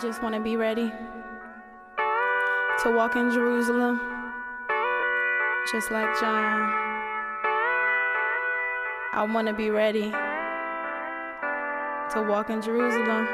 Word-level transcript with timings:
just 0.00 0.22
want 0.22 0.34
to 0.34 0.40
be 0.40 0.56
ready 0.56 0.90
to 2.82 2.90
walk 2.90 3.16
in 3.16 3.30
Jerusalem, 3.30 4.00
just 5.70 5.90
like 5.90 6.08
John. 6.18 6.72
I 9.12 9.28
want 9.30 9.48
to 9.48 9.52
be 9.52 9.68
ready 9.68 10.10
to 12.12 12.22
walk 12.22 12.48
in 12.48 12.62
Jerusalem, 12.62 13.28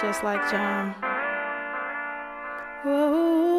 just 0.00 0.24
like 0.24 0.50
John. 0.50 0.96
Whoa. 2.82 3.57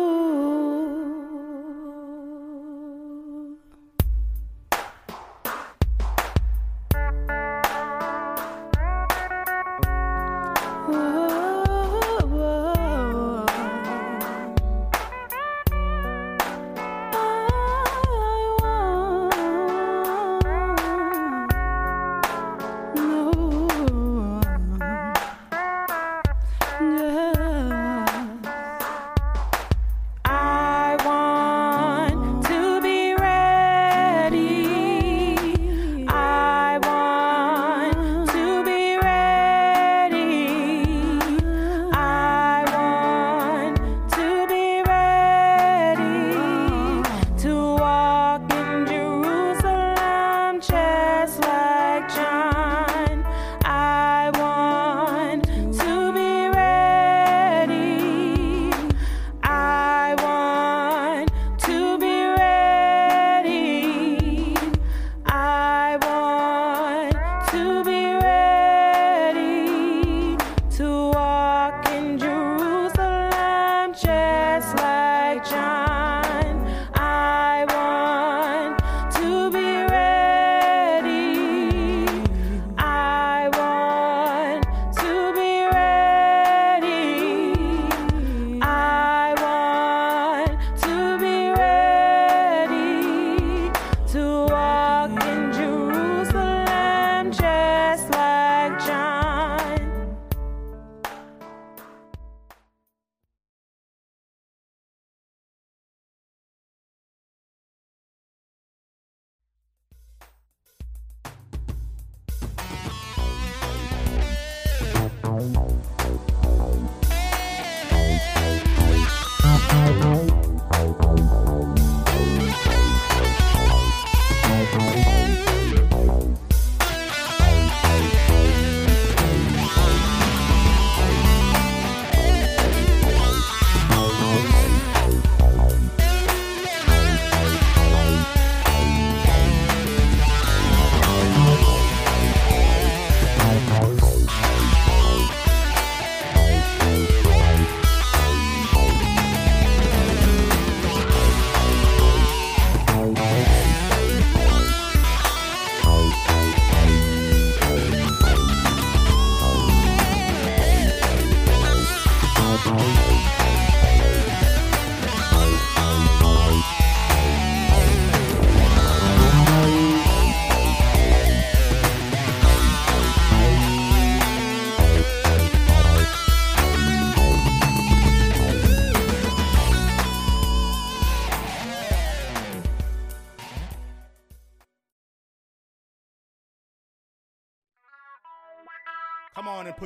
Come 115.40 115.69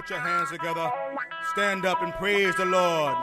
put 0.04 0.10
your 0.10 0.20
hands 0.20 0.50
together. 0.52 0.92
Stand 1.54 1.86
up 1.86 2.02
and 2.02 2.14
praise 2.16 2.54
the 2.56 2.66
Lord. 2.66 3.16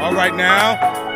All 0.00 0.14
right 0.14 0.34
now. 0.34 1.07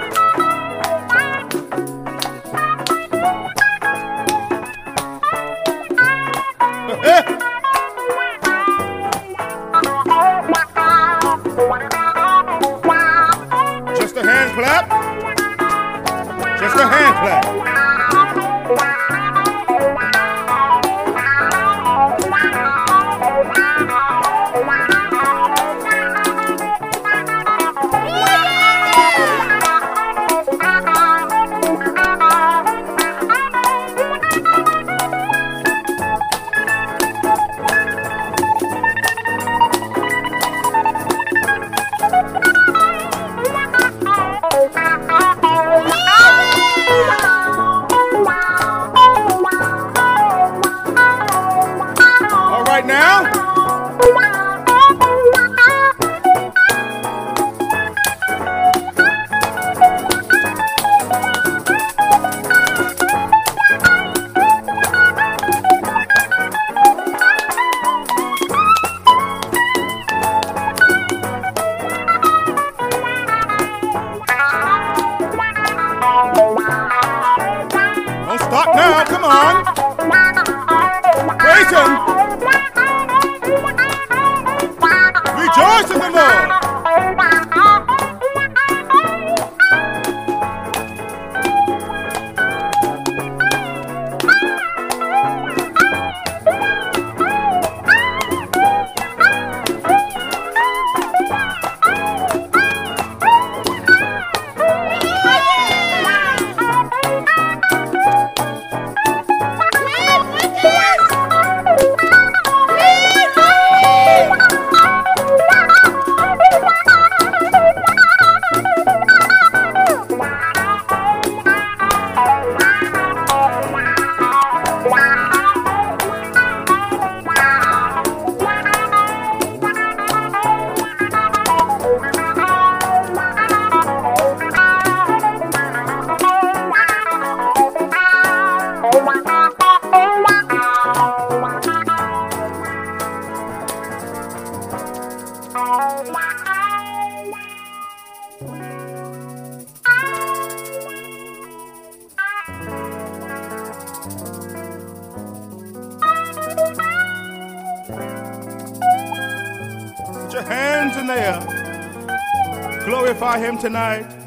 Tonight. 163.63 164.22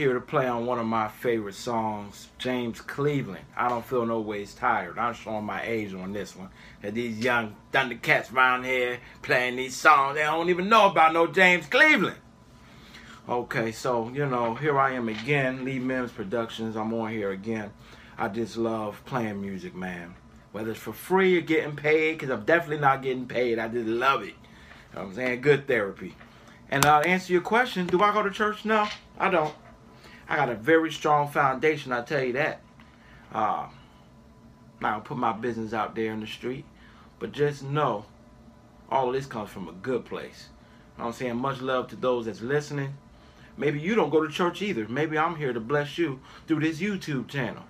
Here 0.00 0.14
to 0.14 0.20
play 0.20 0.46
on 0.46 0.64
one 0.64 0.78
of 0.78 0.86
my 0.86 1.08
favorite 1.08 1.54
songs, 1.54 2.28
James 2.38 2.80
Cleveland. 2.80 3.44
I 3.54 3.68
don't 3.68 3.84
feel 3.84 4.06
no 4.06 4.18
ways 4.20 4.54
tired. 4.54 4.98
I'm 4.98 5.12
showing 5.12 5.44
my 5.44 5.62
age 5.62 5.92
on 5.92 6.14
this 6.14 6.34
one. 6.34 6.48
And 6.82 6.94
these 6.94 7.18
young 7.18 7.54
Thundercats 7.70 8.32
around 8.32 8.64
here 8.64 8.98
playing 9.20 9.56
these 9.56 9.76
songs, 9.76 10.16
they 10.16 10.22
don't 10.22 10.48
even 10.48 10.70
know 10.70 10.88
about 10.90 11.12
no 11.12 11.26
James 11.26 11.66
Cleveland. 11.66 12.16
Okay, 13.28 13.72
so, 13.72 14.08
you 14.08 14.24
know, 14.24 14.54
here 14.54 14.78
I 14.78 14.92
am 14.92 15.10
again, 15.10 15.66
Lee 15.66 15.78
Mims 15.78 16.12
Productions. 16.12 16.76
I'm 16.76 16.94
on 16.94 17.10
here 17.10 17.30
again. 17.30 17.70
I 18.16 18.28
just 18.28 18.56
love 18.56 19.02
playing 19.04 19.42
music, 19.42 19.74
man. 19.74 20.14
Whether 20.52 20.70
it's 20.70 20.80
for 20.80 20.94
free 20.94 21.36
or 21.36 21.42
getting 21.42 21.76
paid, 21.76 22.12
because 22.12 22.30
I'm 22.30 22.46
definitely 22.46 22.80
not 22.80 23.02
getting 23.02 23.26
paid. 23.26 23.58
I 23.58 23.68
just 23.68 23.86
love 23.86 24.22
it. 24.22 24.28
You 24.28 24.34
know 24.94 25.02
I'm 25.02 25.14
saying? 25.14 25.42
Good 25.42 25.66
therapy. 25.66 26.16
And 26.70 26.86
uh, 26.86 27.00
answer 27.00 27.34
your 27.34 27.42
question, 27.42 27.86
do 27.86 28.02
I 28.02 28.14
go 28.14 28.22
to 28.22 28.30
church? 28.30 28.64
No, 28.64 28.88
I 29.18 29.28
don't. 29.28 29.54
I 30.30 30.36
got 30.36 30.48
a 30.48 30.54
very 30.54 30.92
strong 30.92 31.26
foundation, 31.26 31.90
I 31.90 32.02
tell 32.02 32.22
you 32.22 32.34
that. 32.34 32.60
Uh, 33.34 33.66
not 34.80 34.92
gonna 34.92 35.00
put 35.00 35.16
my 35.16 35.32
business 35.32 35.72
out 35.74 35.96
there 35.96 36.12
in 36.12 36.20
the 36.20 36.26
street, 36.26 36.64
but 37.18 37.32
just 37.32 37.64
know 37.64 38.04
all 38.88 39.10
this 39.10 39.26
comes 39.26 39.50
from 39.50 39.68
a 39.68 39.72
good 39.72 40.04
place. 40.04 40.48
You 40.96 41.02
know 41.02 41.08
I'm 41.08 41.12
saying? 41.14 41.36
Much 41.36 41.60
love 41.60 41.88
to 41.88 41.96
those 41.96 42.26
that's 42.26 42.42
listening. 42.42 42.94
Maybe 43.56 43.80
you 43.80 43.96
don't 43.96 44.10
go 44.10 44.24
to 44.24 44.32
church 44.32 44.62
either. 44.62 44.86
Maybe 44.86 45.18
I'm 45.18 45.34
here 45.34 45.52
to 45.52 45.58
bless 45.58 45.98
you 45.98 46.20
through 46.46 46.60
this 46.60 46.78
YouTube 46.78 47.26
channel. 47.26 47.64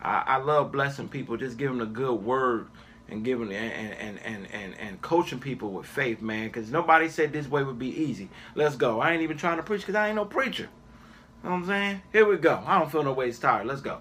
I, 0.00 0.22
I 0.24 0.36
love 0.36 0.70
blessing 0.70 1.08
people, 1.08 1.36
just 1.36 1.58
giving 1.58 1.80
a 1.80 1.86
good 1.86 2.14
word 2.14 2.68
and 3.08 3.24
giving 3.24 3.52
and 3.52 3.94
and 3.94 4.18
and 4.20 4.46
and, 4.52 4.74
and 4.78 5.02
coaching 5.02 5.40
people 5.40 5.72
with 5.72 5.86
faith, 5.86 6.22
man. 6.22 6.46
Because 6.46 6.70
nobody 6.70 7.08
said 7.08 7.32
this 7.32 7.48
way 7.48 7.64
would 7.64 7.78
be 7.80 7.88
easy. 7.88 8.28
Let's 8.54 8.76
go. 8.76 9.00
I 9.00 9.12
ain't 9.12 9.22
even 9.22 9.36
trying 9.36 9.56
to 9.56 9.64
preach 9.64 9.80
because 9.80 9.96
I 9.96 10.06
ain't 10.06 10.16
no 10.16 10.24
preacher. 10.24 10.68
You 11.44 11.50
know 11.50 11.56
what 11.56 11.62
I'm 11.64 11.66
saying? 11.66 12.02
Here 12.10 12.26
we 12.26 12.38
go. 12.38 12.62
I 12.64 12.78
don't 12.78 12.90
feel 12.90 13.02
no 13.02 13.12
ways 13.12 13.38
tired. 13.38 13.66
Let's 13.66 13.82
go. 13.82 14.00